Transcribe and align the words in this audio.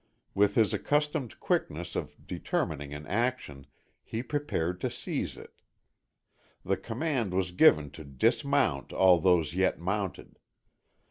With 0.33 0.55
his 0.55 0.73
accustomed 0.73 1.39
quickness 1.39 1.95
of 1.95 2.15
determining 2.25 2.91
an 2.91 3.05
action, 3.05 3.67
he 4.03 4.23
prepared 4.23 4.81
to 4.81 4.89
seize 4.89 5.37
it. 5.37 5.61
The 6.65 6.75
command 6.77 7.35
was 7.35 7.51
given 7.51 7.91
to 7.91 8.03
dismount 8.03 8.93
all 8.93 9.19
those 9.19 9.53
yet 9.53 9.77
mounted. 9.79 10.39